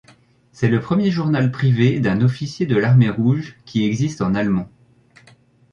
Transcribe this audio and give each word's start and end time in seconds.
C'est 0.51 0.67
le 0.67 0.79
premier 0.79 1.11
journal 1.11 1.51
privé 1.51 1.99
d'un 1.99 2.21
officier 2.21 2.65
de 2.65 2.75
l'Armée 2.75 3.11
rouge 3.11 3.55
qui 3.65 3.85
existe 3.85 4.23
en 4.23 4.33
allemand. 4.33 4.67